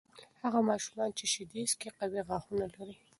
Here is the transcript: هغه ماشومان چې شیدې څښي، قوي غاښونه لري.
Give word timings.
هغه 0.43 0.59
ماشومان 0.69 1.09
چې 1.17 1.25
شیدې 1.33 1.61
څښي، 1.69 1.89
قوي 1.97 2.21
غاښونه 2.27 2.65
لري. 2.75 2.95